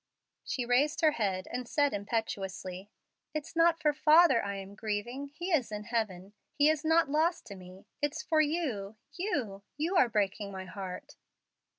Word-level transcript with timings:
She 0.43 0.65
raised 0.65 1.01
her 1.01 1.11
head 1.11 1.47
and 1.51 1.67
said, 1.69 1.93
impetuously, 1.93 2.89
"It's 3.35 3.55
not 3.55 3.79
for 3.79 3.93
father 3.93 4.43
I 4.43 4.55
am 4.55 4.73
grieving. 4.73 5.27
He 5.27 5.51
is 5.51 5.71
in 5.71 5.83
heaven 5.83 6.33
he 6.55 6.69
is 6.71 6.83
not 6.83 7.07
lost 7.11 7.45
to 7.45 7.55
me. 7.55 7.85
It's 8.01 8.23
for 8.23 8.41
you 8.41 8.95
you. 9.13 9.61
You 9.77 9.95
are 9.97 10.09
breaking 10.09 10.51
my 10.51 10.65
heart." 10.65 11.17